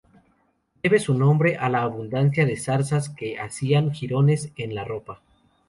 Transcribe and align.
Debe 0.81 0.97
su 0.99 1.13
nombre 1.13 1.57
a 1.57 1.69
la 1.69 1.83
abundancia 1.83 2.43
de 2.47 2.57
zarzas 2.57 3.09
que 3.09 3.37
hacían 3.39 3.91
jirones 3.93 4.51
en 4.57 4.73
la 4.73 4.83
ropa. 4.83 5.21